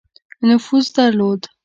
[0.43, 1.45] نفوذ درلود.